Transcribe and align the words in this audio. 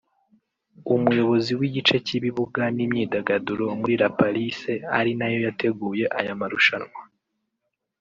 umuyobozi 0.95 1.51
w'igice 1.59 1.95
cy'ibibuga 2.05 2.63
n'imyidagaduro 2.75 3.65
muri 3.79 3.93
La 4.01 4.09
Palisse 4.17 4.73
ari 4.97 5.11
nayo 5.19 5.39
yateguye 5.45 6.05
aya 6.19 6.33
marushanwa 6.39 7.01